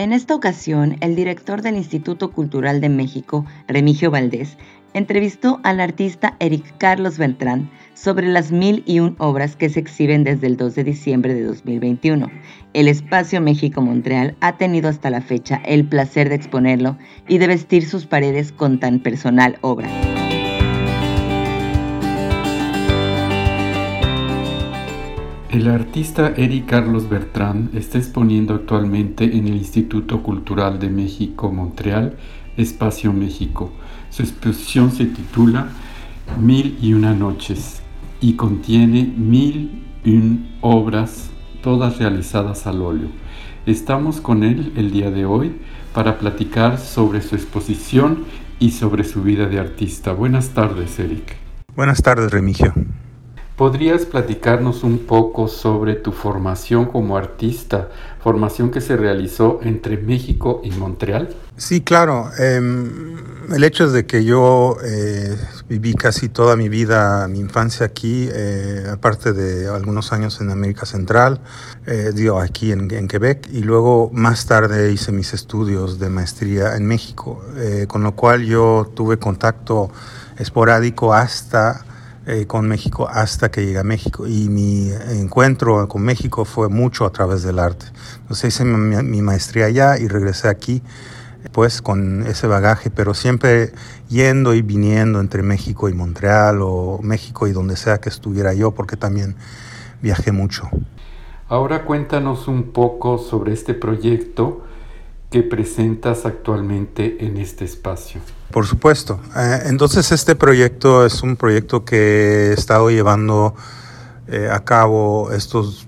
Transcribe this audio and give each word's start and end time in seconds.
En 0.00 0.14
esta 0.14 0.34
ocasión, 0.34 0.96
el 1.02 1.14
director 1.14 1.60
del 1.60 1.76
Instituto 1.76 2.30
Cultural 2.30 2.80
de 2.80 2.88
México, 2.88 3.44
Remigio 3.68 4.10
Valdés, 4.10 4.56
entrevistó 4.94 5.60
al 5.62 5.78
artista 5.78 6.36
Eric 6.40 6.64
Carlos 6.78 7.18
Beltrán 7.18 7.68
sobre 7.92 8.26
las 8.26 8.50
mil 8.50 8.82
y 8.86 9.00
un 9.00 9.14
obras 9.18 9.56
que 9.56 9.68
se 9.68 9.78
exhiben 9.78 10.24
desde 10.24 10.46
el 10.46 10.56
2 10.56 10.74
de 10.74 10.84
diciembre 10.84 11.34
de 11.34 11.42
2021. 11.42 12.30
El 12.72 12.88
Espacio 12.88 13.42
México 13.42 13.82
Montreal 13.82 14.36
ha 14.40 14.56
tenido 14.56 14.88
hasta 14.88 15.10
la 15.10 15.20
fecha 15.20 15.60
el 15.66 15.86
placer 15.86 16.30
de 16.30 16.36
exponerlo 16.36 16.96
y 17.28 17.36
de 17.36 17.48
vestir 17.48 17.84
sus 17.84 18.06
paredes 18.06 18.52
con 18.52 18.80
tan 18.80 19.00
personal 19.00 19.58
obra. 19.60 19.90
El 25.50 25.68
artista 25.68 26.32
Eric 26.36 26.66
Carlos 26.66 27.08
Bertrán 27.08 27.70
está 27.74 27.98
exponiendo 27.98 28.54
actualmente 28.54 29.24
en 29.24 29.48
el 29.48 29.56
Instituto 29.56 30.22
Cultural 30.22 30.78
de 30.78 30.88
México 30.90 31.50
Montreal, 31.50 32.16
Espacio 32.56 33.12
México. 33.12 33.72
Su 34.10 34.22
exposición 34.22 34.92
se 34.92 35.06
titula 35.06 35.66
Mil 36.38 36.78
y 36.80 36.92
una 36.92 37.14
noches 37.14 37.82
y 38.20 38.34
contiene 38.34 39.12
mil 39.16 39.82
y 40.04 40.18
una 40.18 40.38
obras, 40.60 41.30
todas 41.64 41.98
realizadas 41.98 42.68
al 42.68 42.80
óleo. 42.80 43.08
Estamos 43.66 44.20
con 44.20 44.44
él 44.44 44.72
el 44.76 44.92
día 44.92 45.10
de 45.10 45.24
hoy 45.24 45.56
para 45.92 46.20
platicar 46.20 46.78
sobre 46.78 47.22
su 47.22 47.34
exposición 47.34 48.24
y 48.60 48.70
sobre 48.70 49.02
su 49.02 49.24
vida 49.24 49.48
de 49.48 49.58
artista. 49.58 50.12
Buenas 50.12 50.50
tardes, 50.50 50.96
Eric. 51.00 51.34
Buenas 51.74 52.02
tardes, 52.02 52.30
Remigio. 52.30 52.72
¿Podrías 53.60 54.06
platicarnos 54.06 54.84
un 54.84 55.00
poco 55.00 55.46
sobre 55.46 55.94
tu 55.94 56.12
formación 56.12 56.86
como 56.86 57.18
artista, 57.18 57.90
formación 58.24 58.70
que 58.70 58.80
se 58.80 58.96
realizó 58.96 59.60
entre 59.62 59.98
México 59.98 60.62
y 60.64 60.70
Montreal? 60.70 61.28
Sí, 61.58 61.82
claro. 61.82 62.30
Em, 62.38 63.18
el 63.52 63.62
hecho 63.62 63.84
es 63.84 63.92
de 63.92 64.06
que 64.06 64.24
yo 64.24 64.78
eh, 64.82 65.36
viví 65.68 65.92
casi 65.92 66.30
toda 66.30 66.56
mi 66.56 66.70
vida, 66.70 67.28
mi 67.28 67.38
infancia 67.38 67.84
aquí, 67.84 68.30
eh, 68.32 68.86
aparte 68.90 69.34
de 69.34 69.68
algunos 69.68 70.14
años 70.14 70.40
en 70.40 70.48
América 70.48 70.86
Central, 70.86 71.42
eh, 71.86 72.12
digo, 72.14 72.40
aquí 72.40 72.72
en, 72.72 72.90
en, 72.90 73.08
Quebec, 73.08 73.46
y 73.52 73.60
luego 73.60 74.08
más 74.14 74.46
tarde 74.46 74.90
hice 74.90 75.12
mis 75.12 75.34
estudios 75.34 75.98
de 75.98 76.08
maestría 76.08 76.76
en 76.76 76.86
México, 76.86 77.44
con 77.88 78.04
lo 78.04 78.16
cual 78.16 78.42
yo 78.42 78.90
tuve 78.96 79.18
contacto 79.18 79.90
esporádico 80.38 81.12
hasta 81.12 81.84
eh, 82.30 82.46
con 82.46 82.68
México 82.68 83.08
hasta 83.08 83.50
que 83.50 83.66
llegué 83.66 83.80
a 83.80 83.82
México. 83.82 84.24
Y 84.28 84.48
mi 84.48 84.88
encuentro 85.08 85.88
con 85.88 86.02
México 86.02 86.44
fue 86.44 86.68
mucho 86.68 87.04
a 87.04 87.10
través 87.10 87.42
del 87.42 87.58
arte. 87.58 87.86
Entonces 88.20 88.54
hice 88.54 88.64
mi, 88.64 89.20
maestría 89.20 89.66
allá 89.66 89.98
y 89.98 90.06
regresé 90.06 90.46
aquí 90.46 90.80
pues 91.50 91.82
con 91.82 92.24
ese 92.28 92.46
bagaje, 92.46 92.88
pero 92.88 93.14
siempre 93.14 93.72
yendo 94.08 94.54
y 94.54 94.62
viniendo 94.62 95.18
entre 95.18 95.42
México 95.42 95.88
y 95.88 95.92
Montreal 95.92 96.60
o 96.62 97.00
México 97.02 97.48
y 97.48 97.52
donde 97.52 97.74
sea 97.74 97.98
que 97.98 98.10
estuviera 98.10 98.54
yo, 98.54 98.70
porque 98.70 98.96
también 98.96 99.34
viajé 100.00 100.30
mucho. 100.30 100.68
Ahora 101.48 101.84
cuéntanos 101.84 102.46
un 102.46 102.70
poco 102.70 103.18
sobre 103.18 103.54
este 103.54 103.74
proyecto 103.74 104.62
que 105.30 105.42
presentas 105.42 106.26
actualmente 106.26 107.26
en 107.26 107.38
este 107.38 107.64
espacio. 107.64 108.20
Por 108.50 108.66
supuesto. 108.66 109.20
Eh, 109.36 109.62
entonces 109.66 110.10
este 110.10 110.34
proyecto 110.34 111.06
es 111.06 111.22
un 111.22 111.36
proyecto 111.36 111.84
que 111.84 112.50
he 112.50 112.52
estado 112.52 112.90
llevando 112.90 113.54
eh, 114.26 114.48
a 114.50 114.64
cabo 114.64 115.30
estos 115.32 115.86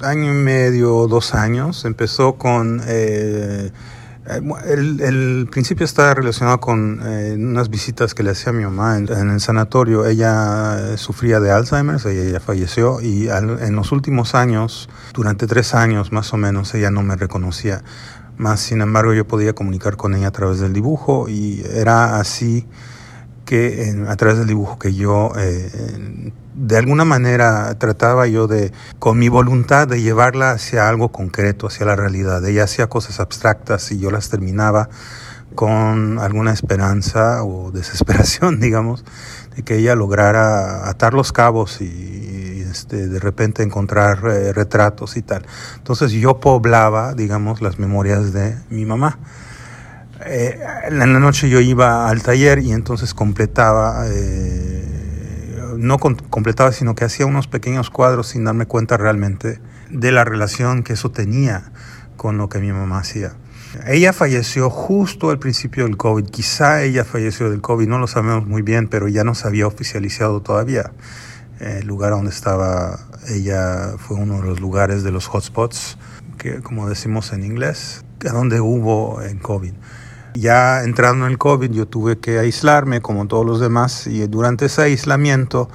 año 0.00 0.32
y 0.32 0.36
medio, 0.36 1.06
dos 1.08 1.34
años. 1.34 1.84
Empezó 1.84 2.36
con... 2.36 2.80
Eh, 2.86 3.70
el, 4.66 5.48
principio 5.50 5.84
está 5.84 6.14
relacionado 6.14 6.58
con 6.58 7.02
unas 7.02 7.68
visitas 7.68 8.14
que 8.14 8.22
le 8.22 8.30
hacía 8.30 8.50
a 8.50 8.52
mi 8.54 8.64
mamá 8.64 8.96
en, 8.96 9.30
el 9.30 9.40
sanatorio. 9.40 10.06
Ella 10.06 10.96
sufría 10.96 11.40
de 11.40 11.50
Alzheimer, 11.50 12.00
ella 12.06 12.40
falleció 12.40 13.02
y 13.02 13.28
en 13.28 13.76
los 13.76 13.92
últimos 13.92 14.34
años, 14.34 14.88
durante 15.12 15.46
tres 15.46 15.74
años 15.74 16.10
más 16.10 16.32
o 16.32 16.38
menos, 16.38 16.72
ella 16.74 16.90
no 16.90 17.02
me 17.02 17.16
reconocía 17.16 17.82
más 18.36 18.60
sin 18.60 18.80
embargo 18.80 19.14
yo 19.14 19.26
podía 19.26 19.54
comunicar 19.54 19.96
con 19.96 20.14
ella 20.14 20.28
a 20.28 20.32
través 20.32 20.60
del 20.60 20.72
dibujo 20.72 21.28
y 21.28 21.64
era 21.74 22.18
así 22.18 22.66
que 23.44 23.94
a 24.08 24.16
través 24.16 24.38
del 24.38 24.46
dibujo 24.46 24.78
que 24.78 24.94
yo 24.94 25.32
eh, 25.36 26.32
de 26.54 26.76
alguna 26.78 27.04
manera 27.04 27.76
trataba 27.78 28.26
yo 28.26 28.46
de 28.46 28.72
con 28.98 29.18
mi 29.18 29.28
voluntad 29.28 29.86
de 29.88 30.00
llevarla 30.00 30.52
hacia 30.52 30.88
algo 30.88 31.10
concreto 31.10 31.66
hacia 31.66 31.84
la 31.84 31.96
realidad. 31.96 32.44
Ella 32.44 32.64
hacía 32.64 32.88
cosas 32.88 33.20
abstractas 33.20 33.90
y 33.92 33.98
yo 33.98 34.10
las 34.10 34.30
terminaba 34.30 34.88
con 35.54 36.18
alguna 36.18 36.52
esperanza 36.52 37.44
o 37.44 37.70
desesperación 37.72 38.60
digamos 38.60 39.04
de 39.56 39.62
que 39.62 39.76
ella 39.76 39.94
lograra 39.94 40.88
atar 40.88 41.14
los 41.14 41.32
cabos 41.32 41.80
y 41.80 42.23
este, 42.74 43.06
de 43.06 43.20
repente 43.20 43.62
encontrar 43.62 44.18
eh, 44.26 44.52
retratos 44.52 45.16
y 45.16 45.22
tal. 45.22 45.46
Entonces 45.76 46.10
yo 46.10 46.40
poblaba, 46.40 47.14
digamos, 47.14 47.62
las 47.62 47.78
memorias 47.78 48.32
de 48.32 48.56
mi 48.68 48.84
mamá. 48.84 49.20
Eh, 50.26 50.58
en 50.88 50.98
la 50.98 51.06
noche 51.06 51.48
yo 51.48 51.60
iba 51.60 52.08
al 52.08 52.22
taller 52.22 52.58
y 52.58 52.72
entonces 52.72 53.14
completaba, 53.14 54.06
eh, 54.08 54.84
no 55.76 55.98
completaba, 55.98 56.72
sino 56.72 56.96
que 56.96 57.04
hacía 57.04 57.26
unos 57.26 57.46
pequeños 57.46 57.90
cuadros 57.90 58.28
sin 58.28 58.44
darme 58.44 58.66
cuenta 58.66 58.96
realmente 58.96 59.60
de 59.90 60.10
la 60.10 60.24
relación 60.24 60.82
que 60.82 60.94
eso 60.94 61.12
tenía 61.12 61.70
con 62.16 62.38
lo 62.38 62.48
que 62.48 62.58
mi 62.58 62.72
mamá 62.72 62.98
hacía. 62.98 63.34
Ella 63.86 64.12
falleció 64.12 64.70
justo 64.70 65.30
al 65.30 65.38
principio 65.38 65.84
del 65.84 65.96
COVID. 65.96 66.26
Quizá 66.26 66.82
ella 66.82 67.04
falleció 67.04 67.50
del 67.50 67.60
COVID, 67.60 67.88
no 67.88 67.98
lo 67.98 68.06
sabemos 68.06 68.46
muy 68.46 68.62
bien, 68.62 68.88
pero 68.88 69.08
ya 69.08 69.24
no 69.24 69.34
se 69.34 69.46
había 69.46 69.66
oficializado 69.66 70.40
todavía. 70.42 70.92
El 71.60 71.86
lugar 71.86 72.10
donde 72.10 72.30
estaba 72.30 72.98
ella 73.28 73.94
fue 73.98 74.16
uno 74.16 74.40
de 74.40 74.48
los 74.48 74.60
lugares 74.60 75.02
de 75.02 75.10
los 75.10 75.28
hotspots, 75.28 75.96
que 76.38 76.60
como 76.60 76.88
decimos 76.88 77.32
en 77.32 77.44
inglés, 77.44 78.04
donde 78.20 78.60
hubo 78.60 79.22
en 79.22 79.38
COVID. 79.38 79.72
Ya 80.34 80.82
entrando 80.82 81.26
en 81.26 81.32
el 81.32 81.38
COVID 81.38 81.70
yo 81.70 81.86
tuve 81.86 82.18
que 82.18 82.38
aislarme 82.38 83.00
como 83.00 83.28
todos 83.28 83.46
los 83.46 83.60
demás 83.60 84.06
y 84.08 84.26
durante 84.26 84.66
ese 84.66 84.82
aislamiento 84.82 85.68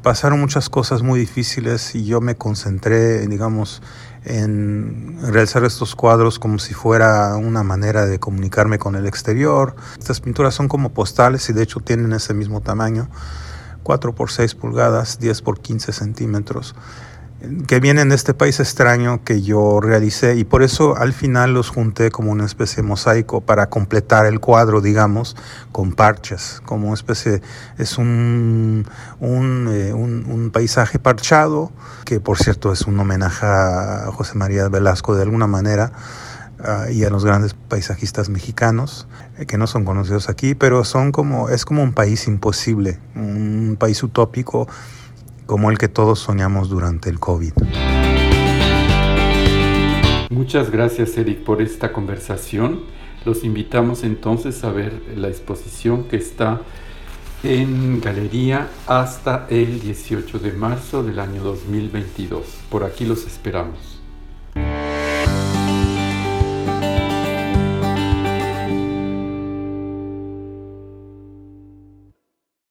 pasaron 0.00 0.40
muchas 0.40 0.70
cosas 0.70 1.02
muy 1.02 1.20
difíciles 1.20 1.94
y 1.94 2.06
yo 2.06 2.22
me 2.22 2.34
concentré, 2.36 3.26
digamos, 3.26 3.82
en 4.24 5.18
realizar 5.22 5.64
estos 5.64 5.94
cuadros 5.94 6.38
como 6.38 6.58
si 6.58 6.72
fuera 6.72 7.36
una 7.36 7.62
manera 7.62 8.06
de 8.06 8.18
comunicarme 8.18 8.78
con 8.78 8.94
el 8.94 9.06
exterior. 9.06 9.74
Estas 9.98 10.20
pinturas 10.20 10.54
son 10.54 10.68
como 10.68 10.94
postales 10.94 11.48
y 11.50 11.52
de 11.52 11.62
hecho 11.62 11.80
tienen 11.80 12.12
ese 12.12 12.32
mismo 12.32 12.62
tamaño. 12.62 13.08
4 13.82 14.14
por 14.14 14.30
6 14.30 14.54
pulgadas, 14.54 15.18
10 15.18 15.42
por 15.42 15.60
15 15.60 15.92
centímetros, 15.92 16.74
que 17.66 17.80
vienen 17.80 18.08
de 18.08 18.14
este 18.14 18.34
país 18.34 18.60
extraño 18.60 19.24
que 19.24 19.42
yo 19.42 19.80
realicé 19.80 20.36
y 20.36 20.44
por 20.44 20.62
eso 20.62 20.96
al 20.96 21.12
final 21.12 21.54
los 21.54 21.70
junté 21.70 22.10
como 22.10 22.30
una 22.30 22.44
especie 22.44 22.82
de 22.82 22.88
mosaico 22.88 23.40
para 23.40 23.68
completar 23.68 24.26
el 24.26 24.38
cuadro, 24.38 24.80
digamos, 24.80 25.36
con 25.72 25.92
parches, 25.92 26.62
como 26.64 26.86
una 26.86 26.94
especie, 26.94 27.42
es 27.78 27.98
un, 27.98 28.86
eh, 29.20 29.92
un, 29.92 30.24
un 30.28 30.50
paisaje 30.52 30.98
parchado, 30.98 31.72
que 32.04 32.20
por 32.20 32.38
cierto 32.38 32.72
es 32.72 32.82
un 32.82 32.98
homenaje 33.00 33.46
a 33.46 34.10
José 34.12 34.36
María 34.36 34.68
Velasco 34.68 35.16
de 35.16 35.22
alguna 35.22 35.46
manera, 35.46 35.92
Ah, 36.64 36.86
y 36.92 37.02
a 37.02 37.10
los 37.10 37.24
grandes 37.24 37.54
paisajistas 37.54 38.28
mexicanos 38.28 39.08
eh, 39.36 39.46
que 39.46 39.58
no 39.58 39.66
son 39.66 39.84
conocidos 39.84 40.28
aquí, 40.28 40.54
pero 40.54 40.84
son 40.84 41.10
como 41.10 41.48
es 41.48 41.64
como 41.64 41.82
un 41.82 41.92
país 41.92 42.28
imposible, 42.28 43.00
un 43.16 43.76
país 43.80 44.00
utópico 44.04 44.68
como 45.46 45.72
el 45.72 45.78
que 45.78 45.88
todos 45.88 46.20
soñamos 46.20 46.68
durante 46.68 47.10
el 47.10 47.18
COVID. 47.18 47.52
Muchas 50.30 50.70
gracias 50.70 51.16
Eric 51.16 51.42
por 51.42 51.60
esta 51.60 51.92
conversación. 51.92 52.82
Los 53.24 53.42
invitamos 53.42 54.04
entonces 54.04 54.62
a 54.62 54.70
ver 54.70 54.92
la 55.16 55.28
exposición 55.28 56.04
que 56.04 56.16
está 56.16 56.60
en 57.42 58.00
galería 58.00 58.68
hasta 58.86 59.46
el 59.50 59.80
18 59.80 60.38
de 60.38 60.52
marzo 60.52 61.02
del 61.02 61.18
año 61.18 61.42
2022. 61.42 62.44
Por 62.70 62.84
aquí 62.84 63.04
los 63.04 63.26
esperamos. 63.26 63.91